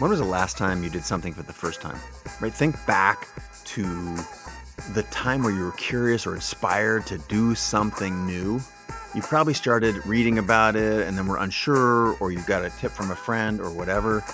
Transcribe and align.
When 0.00 0.08
was 0.08 0.18
the 0.18 0.24
last 0.24 0.56
time 0.56 0.82
you 0.82 0.88
did 0.88 1.04
something 1.04 1.34
for 1.34 1.42
the 1.42 1.52
first 1.52 1.82
time? 1.82 1.98
Right? 2.40 2.54
Think 2.54 2.74
back 2.86 3.28
to 3.66 3.84
the 4.94 5.02
time 5.10 5.42
where 5.42 5.52
you 5.52 5.62
were 5.62 5.72
curious 5.72 6.26
or 6.26 6.34
inspired 6.34 7.04
to 7.08 7.18
do 7.18 7.54
something 7.54 8.24
new. 8.24 8.62
You 9.14 9.20
probably 9.20 9.52
started 9.52 10.06
reading 10.06 10.38
about 10.38 10.74
it 10.74 11.06
and 11.06 11.18
then 11.18 11.26
were 11.26 11.36
unsure, 11.36 12.16
or 12.16 12.32
you 12.32 12.40
got 12.46 12.64
a 12.64 12.70
tip 12.70 12.92
from 12.92 13.10
a 13.10 13.14
friend 13.14 13.60
or 13.60 13.70
whatever. 13.70 14.24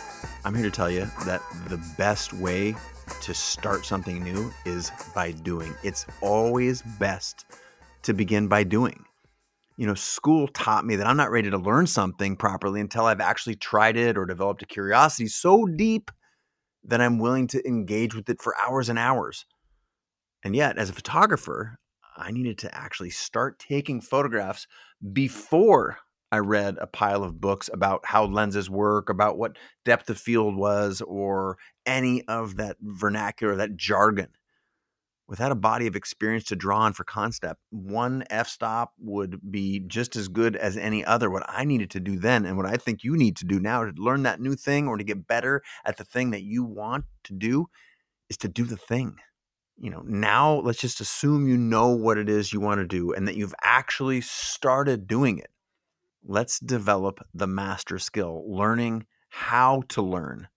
I'm 0.44 0.54
here 0.54 0.66
to 0.66 0.70
tell 0.70 0.88
you 0.88 1.10
that 1.24 1.42
the 1.66 1.78
best 1.98 2.32
way 2.32 2.76
to 3.22 3.34
start 3.34 3.84
something 3.84 4.22
new 4.22 4.52
is 4.66 4.92
by 5.16 5.32
doing. 5.32 5.74
It's 5.82 6.06
always 6.20 6.82
best 7.00 7.44
to 8.02 8.14
begin 8.14 8.46
by 8.46 8.62
doing 8.62 9.04
you 9.76 9.86
know, 9.86 9.94
school 9.94 10.48
taught 10.48 10.86
me 10.86 10.96
that 10.96 11.06
I'm 11.06 11.16
not 11.16 11.30
ready 11.30 11.50
to 11.50 11.58
learn 11.58 11.86
something 11.86 12.36
properly 12.36 12.80
until 12.80 13.06
I've 13.06 13.20
actually 13.20 13.56
tried 13.56 13.96
it 13.96 14.16
or 14.16 14.24
developed 14.24 14.62
a 14.62 14.66
curiosity 14.66 15.28
so 15.28 15.66
deep 15.66 16.10
that 16.84 17.00
I'm 17.00 17.18
willing 17.18 17.46
to 17.48 17.66
engage 17.66 18.14
with 18.14 18.28
it 18.30 18.40
for 18.40 18.54
hours 18.58 18.88
and 18.88 18.98
hours. 18.98 19.44
And 20.44 20.56
yet, 20.56 20.78
as 20.78 20.88
a 20.88 20.94
photographer, 20.94 21.78
I 22.16 22.30
needed 22.30 22.58
to 22.58 22.74
actually 22.74 23.10
start 23.10 23.58
taking 23.58 24.00
photographs 24.00 24.66
before 25.12 25.98
I 26.32 26.38
read 26.38 26.76
a 26.80 26.86
pile 26.86 27.22
of 27.22 27.40
books 27.40 27.68
about 27.72 28.00
how 28.04 28.24
lenses 28.24 28.70
work, 28.70 29.10
about 29.10 29.36
what 29.36 29.56
depth 29.84 30.08
of 30.08 30.18
field 30.18 30.56
was, 30.56 31.02
or 31.02 31.58
any 31.84 32.22
of 32.28 32.56
that 32.56 32.76
vernacular, 32.80 33.56
that 33.56 33.76
jargon 33.76 34.28
without 35.28 35.52
a 35.52 35.56
body 35.56 35.86
of 35.86 35.96
experience 35.96 36.44
to 36.44 36.56
draw 36.56 36.80
on 36.80 36.92
for 36.92 37.04
concept, 37.04 37.60
one 37.70 38.24
f 38.30 38.48
stop 38.48 38.92
would 38.98 39.40
be 39.50 39.80
just 39.86 40.16
as 40.16 40.28
good 40.28 40.56
as 40.56 40.76
any 40.76 41.04
other. 41.04 41.30
What 41.30 41.44
I 41.48 41.64
needed 41.64 41.90
to 41.90 42.00
do 42.00 42.18
then, 42.18 42.44
and 42.44 42.56
what 42.56 42.66
I 42.66 42.76
think 42.76 43.02
you 43.02 43.16
need 43.16 43.36
to 43.36 43.44
do 43.44 43.58
now 43.58 43.84
to 43.84 43.92
learn 43.96 44.22
that 44.22 44.40
new 44.40 44.54
thing 44.54 44.88
or 44.88 44.96
to 44.96 45.04
get 45.04 45.26
better 45.26 45.62
at 45.84 45.96
the 45.96 46.04
thing 46.04 46.30
that 46.30 46.42
you 46.42 46.64
want 46.64 47.04
to 47.24 47.32
do, 47.32 47.66
is 48.28 48.36
to 48.38 48.48
do 48.48 48.64
the 48.64 48.76
thing. 48.76 49.16
You 49.78 49.90
know, 49.90 50.02
now 50.06 50.60
let's 50.60 50.80
just 50.80 51.00
assume 51.00 51.48
you 51.48 51.56
know 51.56 51.88
what 51.88 52.18
it 52.18 52.28
is 52.28 52.52
you 52.52 52.60
want 52.60 52.80
to 52.80 52.86
do 52.86 53.12
and 53.12 53.28
that 53.28 53.36
you've 53.36 53.54
actually 53.62 54.22
started 54.22 55.06
doing 55.06 55.38
it. 55.38 55.50
Let's 56.24 56.58
develop 56.58 57.20
the 57.34 57.46
master 57.46 57.98
skill, 57.98 58.42
learning 58.46 59.06
how 59.28 59.82
to 59.88 60.02
learn 60.02 60.48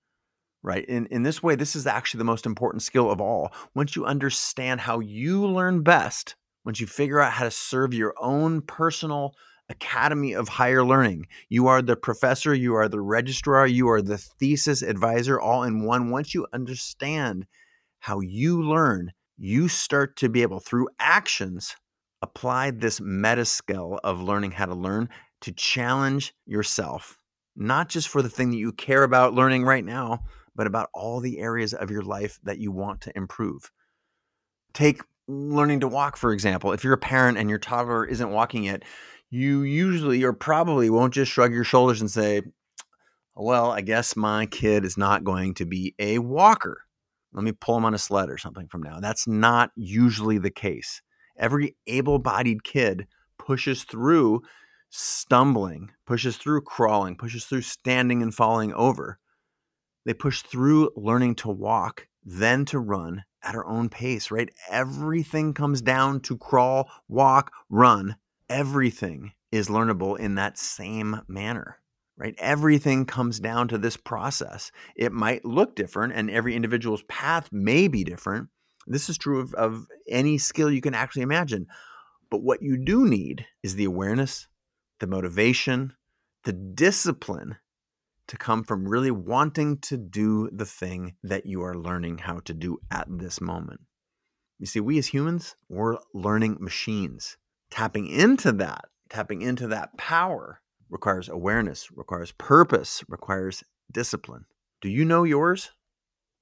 right? 0.64 0.86
In, 0.86 1.08
in 1.08 1.24
this 1.24 1.42
way, 1.42 1.56
this 1.56 1.76
is 1.76 1.88
actually 1.88 2.20
the 2.20 2.26
most 2.26 2.46
important 2.46 2.84
skill 2.84 3.10
of 3.10 3.22
all. 3.22 3.52
Once 3.76 3.96
you 3.96 4.06
understand 4.06 4.82
how 4.82 5.00
you 5.00 5.46
learn 5.46 5.84
best, 5.84 6.36
once 6.66 6.80
you 6.80 6.88
figure 6.88 7.20
out 7.20 7.34
how 7.34 7.46
to 7.46 7.52
serve 7.52 7.94
your 7.94 8.14
own 8.20 8.62
personal 8.62 9.34
academy 9.70 10.34
of 10.34 10.48
higher 10.48 10.84
learning, 10.84 11.28
you 11.48 11.68
are 11.68 11.82
the 11.82 11.96
professor, 11.96 12.54
you 12.54 12.76
are 12.76 12.90
the 12.90 13.00
registrar, 13.00 13.68
you 13.68 13.88
are 13.90 14.02
the 14.02 14.18
thesis 14.18 14.82
advisor 14.82 15.40
all 15.40 15.64
in 15.64 15.86
one. 15.86 16.10
Once 16.10 16.34
you 16.34 16.46
understand 16.54 17.46
how 18.00 18.20
you 18.20 18.62
learn, 18.62 19.12
you 19.38 19.68
start 19.68 20.18
to 20.18 20.28
be 20.28 20.42
able, 20.42 20.60
through 20.60 20.90
actions, 21.00 21.76
apply 22.22 22.72
this 22.72 23.00
meta 23.00 23.46
skill 23.46 24.00
of 24.04 24.22
learning 24.22 24.52
how 24.52 24.66
to 24.66 24.76
learn 24.76 25.08
to 25.42 25.54
challenge 25.54 26.34
yourself, 26.46 27.18
not 27.56 27.88
just 27.88 28.10
for 28.10 28.22
the 28.22 28.30
thing 28.30 28.52
that 28.52 28.58
you 28.58 28.74
care 28.74 29.04
about 29.04 29.34
learning 29.34 29.64
right 29.64 29.86
now, 29.86 30.20
but 30.60 30.68
about 30.68 30.90
all 30.94 31.22
the 31.22 31.40
areas 31.40 31.74
of 31.74 31.90
your 31.90 32.02
life 32.02 32.38
that 32.44 32.60
you 32.60 32.70
want 32.70 33.00
to 33.00 33.18
improve. 33.18 33.72
Take 34.74 35.02
learning 35.26 35.80
to 35.80 35.88
walk, 35.88 36.18
for 36.18 36.34
example. 36.34 36.74
If 36.74 36.84
you're 36.84 36.92
a 36.92 36.98
parent 36.98 37.38
and 37.38 37.50
your 37.50 37.60
toddler 37.60 38.04
isn't 38.04 38.30
walking 38.30 38.66
yet, 38.66 38.84
you 39.30 39.62
usually 39.62 40.22
or 40.22 40.34
probably 40.34 40.90
won't 40.90 41.14
just 41.14 41.32
shrug 41.32 41.54
your 41.54 41.64
shoulders 41.64 42.02
and 42.02 42.12
say, 42.12 42.42
Well, 43.36 43.72
I 43.72 43.80
guess 43.80 44.18
my 44.18 44.48
kid 44.48 44.84
is 44.84 44.98
not 44.98 45.24
going 45.24 45.54
to 45.54 45.66
be 45.66 45.96
a 45.98 46.20
walker. 46.20 46.82
Let 47.32 47.46
me 47.46 47.54
pull 47.54 47.78
him 47.78 47.86
on 47.86 47.94
a 47.94 47.98
sled 47.98 48.30
or 48.30 48.38
something 48.38 48.68
from 48.68 48.84
now. 48.84 49.00
That's 49.00 49.30
not 49.30 49.72
usually 49.78 50.40
the 50.40 50.52
case. 50.52 51.02
Every 51.38 51.78
able 51.88 52.20
bodied 52.20 52.66
kid 52.66 53.08
pushes 53.38 53.86
through 53.86 54.42
stumbling, 54.90 55.92
pushes 56.06 56.36
through 56.36 56.64
crawling, 56.64 57.16
pushes 57.16 57.46
through 57.46 57.62
standing 57.62 58.22
and 58.22 58.36
falling 58.36 58.74
over. 58.74 59.20
They 60.10 60.16
push 60.16 60.42
through 60.42 60.90
learning 60.96 61.36
to 61.36 61.50
walk, 61.50 62.08
then 62.26 62.66
to 62.66 62.80
run 62.80 63.26
at 63.44 63.54
our 63.54 63.68
own 63.68 63.90
pace, 63.90 64.32
right? 64.32 64.50
Everything 64.68 65.54
comes 65.54 65.84
down 65.84 66.22
to 66.22 66.36
crawl, 66.36 66.90
walk, 67.08 67.52
run. 67.70 68.16
Everything 68.50 69.34
is 69.52 69.68
learnable 69.68 70.18
in 70.18 70.34
that 70.34 70.58
same 70.58 71.22
manner, 71.28 71.78
right? 72.18 72.34
Everything 72.40 73.06
comes 73.06 73.40
down 73.40 73.68
to 73.68 73.78
this 73.78 73.98
process. 73.98 74.72
It 74.96 75.12
might 75.12 75.46
look 75.46 75.76
different, 75.76 76.14
and 76.14 76.32
every 76.32 76.56
individual's 76.56 77.04
path 77.04 77.48
may 77.52 77.88
be 77.88 78.04
different. 78.04 78.50
This 78.88 79.10
is 79.10 79.18
true 79.20 79.40
of, 79.40 79.54
of 79.54 79.86
any 80.08 80.40
skill 80.40 80.72
you 80.72 80.82
can 80.82 80.96
actually 80.96 81.22
imagine. 81.22 81.68
But 82.32 82.42
what 82.42 82.64
you 82.64 82.84
do 82.84 83.08
need 83.08 83.46
is 83.62 83.76
the 83.76 83.86
awareness, 83.86 84.48
the 85.02 85.06
motivation, 85.06 85.94
the 86.46 86.54
discipline 86.54 87.58
to 88.30 88.38
come 88.38 88.64
from 88.64 88.88
really 88.88 89.10
wanting 89.12 89.80
to 89.80 89.98
do 89.98 90.50
the 90.52 90.66
thing 90.66 91.16
that 91.24 91.48
you 91.48 91.64
are 91.64 91.76
learning 91.76 92.20
how 92.20 92.40
to 92.40 92.54
do 92.54 92.78
at 92.92 93.08
this 93.10 93.42
moment. 93.42 93.82
You 94.60 94.68
see, 94.68 94.80
we 94.80 95.00
as 95.00 95.08
humans, 95.08 95.56
we're 95.68 95.98
learning 96.14 96.58
machines. 96.60 97.38
Tapping 97.72 98.08
into 98.08 98.52
that, 98.54 98.86
tapping 99.10 99.42
into 99.42 99.68
that 99.68 99.98
power 99.98 100.62
requires 100.90 101.28
awareness, 101.28 101.90
requires 101.92 102.32
purpose, 102.34 103.04
requires 103.08 103.64
discipline. 103.92 104.46
Do 104.82 104.90
you 104.90 105.06
know 105.06 105.24
yours? 105.24 105.72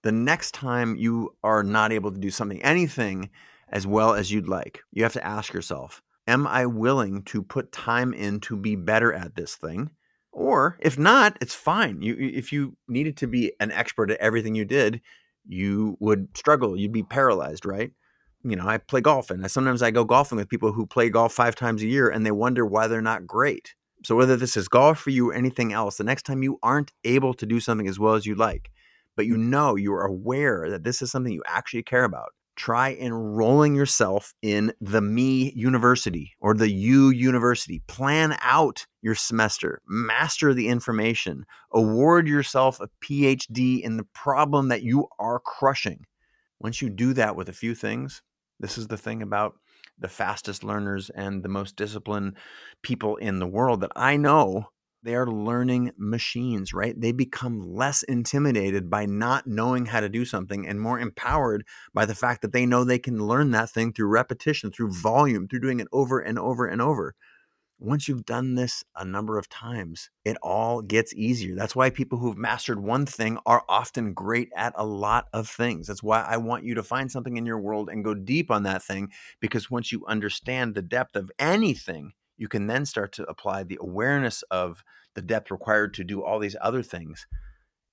The 0.04 0.12
next 0.12 0.54
time 0.54 0.98
you 0.98 1.36
are 1.42 1.64
not 1.64 1.94
able 1.94 2.12
to 2.12 2.19
do 2.19 2.31
something, 2.31 2.62
anything 2.64 3.30
as 3.69 3.88
well 3.88 4.14
as 4.14 4.31
you'd 4.31 4.48
like, 4.48 4.81
you 4.92 5.04
have 5.04 5.14
to 5.14 5.25
ask 5.25 5.54
yourself, 5.54 6.02
am 6.28 6.48
I 6.48 6.66
willing 6.66 7.24
to 7.24 7.42
put 7.42 7.72
time 7.72 8.14
in 8.14 8.42
to 8.42 8.58
be 8.58 8.75
better 8.75 9.14
at 9.14 9.36
this 9.36 9.56
thing? 9.56 9.92
Or 10.38 10.78
if 10.80 11.00
not, 11.00 11.36
it's 11.42 11.56
fine. 11.56 12.03
You 12.03 12.16
if 12.16 12.53
you 12.53 12.78
needed 12.88 13.18
to 13.18 13.28
be 13.28 13.53
an 13.59 13.72
expert 13.72 14.12
at 14.12 14.20
everything 14.20 14.53
you 14.53 14.66
did, 14.66 15.02
you 15.48 15.98
would 16.00 16.38
struggle. 16.38 16.78
You'd 16.78 16.92
be 16.92 17.02
paralyzed, 17.02 17.66
right? 17.66 17.90
You 18.44 18.56
know, 18.56 18.68
I 18.68 18.78
play 18.78 19.02
golf 19.02 19.31
and 19.31 19.50
sometimes 19.50 19.81
I 19.81 19.90
go 19.90 20.06
golfing 20.06 20.38
with 20.38 20.48
people 20.48 20.74
who 20.74 20.86
play 20.86 21.09
golf 21.09 21.34
5 21.34 21.56
times 21.56 21.81
a 21.81 21.88
year 21.88 22.08
and 22.08 22.24
they 22.24 22.30
wonder 22.30 22.68
why 22.68 22.86
they're 22.86 23.02
not 23.02 23.25
great. 23.25 23.74
So 24.06 24.16
whether 24.16 24.38
this 24.38 24.56
is 24.56 24.68
golf 24.68 25.00
for 25.00 25.09
you 25.09 25.31
or 25.31 25.34
anything 25.34 25.74
else, 25.74 25.98
the 25.98 26.03
next 26.03 26.28
time 26.28 26.44
you 26.44 26.59
aren't 26.62 26.92
able 27.04 27.34
to 27.34 27.48
do 27.48 27.59
something 27.59 27.88
as 27.88 27.98
well 27.98 28.14
as 28.14 28.28
you'd 28.28 28.38
like, 28.38 28.69
but 29.16 29.25
you 29.25 29.38
mm. 29.38 29.50
know 29.50 29.75
you 29.75 29.92
are 29.94 30.06
aware 30.06 30.69
that 30.69 30.84
this 30.84 31.02
is 31.02 31.09
something 31.09 31.34
you 31.34 31.42
actually 31.48 31.81
care 31.81 32.04
about, 32.04 32.30
try 32.57 32.94
enrolling 33.00 33.75
yourself 33.75 34.34
in 34.41 34.73
the 34.81 35.00
Me 35.00 35.53
University 35.56 36.34
or 36.41 36.53
the 36.53 36.69
You 36.69 37.09
University. 37.09 37.81
Plan 37.88 38.35
out 38.41 38.85
your 39.01 39.16
semester, 39.16 39.81
master 39.88 40.53
the 40.53 40.68
information, 40.68 41.45
award 41.72 42.28
yourself 42.28 42.81
a 42.81 42.90
PhD 43.01 43.81
in 43.81 43.95
the 43.95 44.07
problem 44.13 44.68
that 44.68 44.84
you 44.84 45.07
are 45.19 45.40
crushing. 45.40 46.06
Once 46.59 46.81
you 46.81 46.90
do 46.90 47.13
that 47.13 47.35
with 47.35 47.47
a 47.47 47.53
few 47.53 47.75
things, 47.75 48.23
this 48.59 48.78
is 48.78 48.88
the 48.88 48.97
thing 48.97 49.22
about 49.22 49.53
the 50.00 50.07
fastest 50.07 50.63
learners 50.63 51.09
and 51.12 51.44
the 51.44 51.50
most 51.50 51.75
disciplined 51.75 52.35
people 52.81 53.16
in 53.18 53.39
the 53.39 53.47
world 53.47 53.81
that 53.81 53.91
I 53.95 54.18
know 54.18 54.69
they 55.03 55.16
are 55.16 55.28
learning 55.28 55.91
machines, 55.97 56.74
right? 56.74 57.00
They 57.00 57.12
become 57.12 57.62
less 57.62 58.03
intimidated 58.03 58.90
by 58.90 59.06
not 59.06 59.47
knowing 59.47 59.85
how 59.85 60.00
to 60.00 60.09
do 60.09 60.25
something 60.25 60.68
and 60.68 60.81
more 60.81 61.00
empowered 61.00 61.66
by 61.94 62.06
the 62.06 62.16
fact 62.16 62.41
that 62.41 62.52
they 62.52 62.66
know 62.66 62.84
they 62.84 63.00
can 63.00 63.25
learn 63.25 63.52
that 63.52 63.69
thing 63.69 63.94
through 63.94 64.07
repetition, 64.07 64.72
through 64.72 64.91
volume, 64.91 65.47
through 65.47 65.59
doing 65.59 65.80
it 65.80 65.88
over 65.91 66.19
and 66.19 66.40
over 66.40 66.66
and 66.66 66.81
over. 66.81 67.16
Once 67.80 68.07
you've 68.07 68.25
done 68.25 68.56
this 68.56 68.84
a 68.96 69.06
number 69.06 69.38
of 69.38 69.48
times, 69.50 70.10
it 70.25 70.36
all 70.42 70.81
gets 70.81 71.13
easier. 71.13 71.54
That's 71.56 71.75
why 71.75 71.92
people 71.92 72.18
who've 72.18 72.38
mastered 72.38 72.80
one 72.80 73.06
thing 73.06 73.38
are 73.45 73.63
often 73.69 74.13
great 74.13 74.50
at 74.56 74.74
a 74.75 74.86
lot 74.86 75.27
of 75.31 75.48
things. 75.48 75.86
That's 75.86 76.01
why 76.01 76.24
I 76.24 76.38
want 76.38 76.63
you 76.63 76.74
to 76.74 76.81
find 76.81 77.12
something 77.12 77.38
in 77.38 77.45
your 77.45 77.60
world 77.60 77.89
and 77.89 78.04
go 78.04 78.16
deep 78.16 78.50
on 78.50 78.63
that 78.63 78.81
thing 78.81 79.12
because 79.39 79.69
once 79.69 79.92
you 79.92 80.04
understand 80.07 80.74
the 80.74 80.81
depth 80.81 81.16
of 81.16 81.31
anything, 81.38 82.13
you 82.38 82.48
can 82.48 82.68
then 82.68 82.86
start 82.86 83.12
to 83.13 83.24
apply 83.24 83.63
the 83.63 83.80
awareness 83.81 84.44
of 84.51 84.84
the 85.16 85.22
depth 85.22 85.51
required 85.51 85.94
to 85.95 86.04
do 86.04 86.24
all 86.24 86.39
these 86.39 86.56
other 86.62 86.84
things 86.84 87.28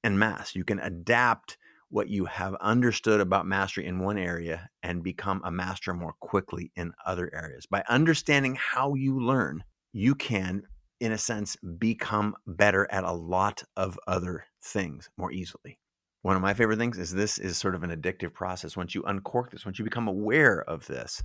in 0.03 0.19
mass. 0.19 0.55
You 0.55 0.65
can 0.65 0.79
adapt 0.79 1.57
what 1.89 2.09
you 2.09 2.25
have 2.25 2.55
understood 2.57 3.21
about 3.21 3.47
mastery 3.47 3.87
in 3.87 4.01
one 4.01 4.19
area 4.19 4.69
and 4.83 5.03
become 5.03 5.41
a 5.45 5.51
master 5.51 5.95
more 5.95 6.15
quickly 6.21 6.73
in 6.77 6.93
other 7.07 7.31
areas. 7.33 7.67
By 7.67 7.85
understanding 7.89 8.57
how 8.57 8.95
you 8.95 9.21
learn, 9.21 9.63
you 9.93 10.15
can, 10.15 10.65
in 11.01 11.13
a 11.13 11.19
sense, 11.19 11.57
become 11.79 12.35
better 12.47 12.91
at 12.91 13.05
a 13.05 13.13
lot 13.13 13.63
of 13.77 13.99
other 14.07 14.45
things 14.63 15.09
more 15.17 15.31
easily. 15.31 15.79
One 16.23 16.37
of 16.37 16.43
my 16.43 16.55
favorite 16.55 16.79
things 16.79 16.99
is 16.99 17.13
this 17.13 17.39
is 17.39 17.59
sort 17.59 17.75
of 17.75 17.83
an 17.83 17.91
addictive 17.91 18.33
process. 18.33 18.77
Once 18.77 18.95
you 18.95 19.03
uncork 19.05 19.51
this, 19.51 19.65
once 19.65 19.79
you 19.79 19.85
become 19.85 20.09
aware 20.09 20.63
of 20.63 20.87
this, 20.87 21.23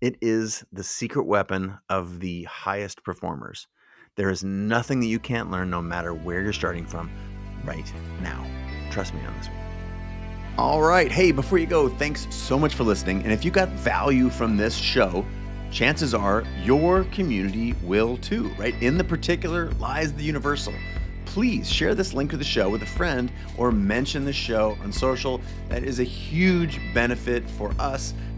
it 0.00 0.16
is 0.20 0.64
the 0.72 0.84
secret 0.84 1.24
weapon 1.24 1.78
of 1.88 2.20
the 2.20 2.44
highest 2.44 3.02
performers. 3.02 3.66
There 4.16 4.30
is 4.30 4.44
nothing 4.44 5.00
that 5.00 5.06
you 5.06 5.18
can't 5.18 5.50
learn, 5.50 5.70
no 5.70 5.80
matter 5.80 6.12
where 6.12 6.42
you're 6.42 6.52
starting 6.52 6.86
from, 6.86 7.10
right 7.64 7.90
now. 8.22 8.46
Trust 8.90 9.14
me 9.14 9.20
on 9.26 9.34
this 9.38 9.48
one. 9.48 9.56
All 10.58 10.82
right. 10.82 11.10
Hey, 11.10 11.32
before 11.32 11.58
you 11.58 11.66
go, 11.66 11.88
thanks 11.88 12.26
so 12.34 12.58
much 12.58 12.74
for 12.74 12.84
listening. 12.84 13.22
And 13.22 13.32
if 13.32 13.44
you 13.44 13.50
got 13.50 13.68
value 13.70 14.30
from 14.30 14.56
this 14.56 14.74
show, 14.74 15.24
chances 15.70 16.14
are 16.14 16.44
your 16.62 17.04
community 17.04 17.74
will 17.82 18.16
too, 18.18 18.48
right? 18.58 18.74
In 18.82 18.96
the 18.96 19.04
particular 19.04 19.70
lies 19.72 20.12
the 20.12 20.24
universal. 20.24 20.72
Please 21.26 21.70
share 21.70 21.94
this 21.94 22.14
link 22.14 22.30
to 22.30 22.38
the 22.38 22.44
show 22.44 22.70
with 22.70 22.82
a 22.82 22.86
friend 22.86 23.30
or 23.58 23.70
mention 23.70 24.24
the 24.24 24.32
show 24.32 24.78
on 24.82 24.92
social. 24.92 25.40
That 25.68 25.84
is 25.84 26.00
a 26.00 26.04
huge 26.04 26.80
benefit 26.94 27.48
for 27.50 27.74
us 27.78 28.14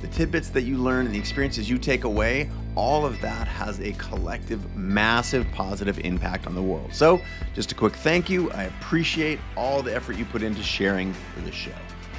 the 0.00 0.08
tidbits 0.08 0.48
that 0.50 0.62
you 0.62 0.78
learn 0.78 1.06
and 1.06 1.14
the 1.14 1.18
experiences 1.18 1.68
you 1.68 1.78
take 1.78 2.04
away, 2.04 2.50
all 2.74 3.04
of 3.04 3.20
that 3.20 3.46
has 3.46 3.80
a 3.80 3.92
collective, 3.92 4.76
massive 4.76 5.46
positive 5.52 5.98
impact 6.00 6.46
on 6.46 6.54
the 6.54 6.62
world. 6.62 6.94
So, 6.94 7.20
just 7.54 7.72
a 7.72 7.74
quick 7.74 7.94
thank 7.94 8.30
you. 8.30 8.50
I 8.52 8.64
appreciate 8.64 9.38
all 9.56 9.82
the 9.82 9.94
effort 9.94 10.16
you 10.16 10.24
put 10.24 10.42
into 10.42 10.62
sharing 10.62 11.12
for 11.12 11.40
this 11.40 11.54
show. 11.54 11.72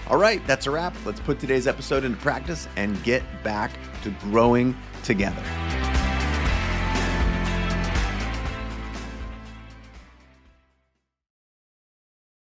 All 0.08 0.18
right, 0.18 0.46
that's 0.46 0.68
a 0.68 0.72
wrap. 0.72 0.96
Let's 1.06 1.20
put 1.22 1.40
today's 1.40 1.68
episode 1.68 2.04
into 2.04 2.18
practice 2.18 2.68
and 2.76 3.02
get 3.04 3.24
back 3.44 3.72
to 4.04 4.10
growing 4.22 4.76
together. 5.04 5.42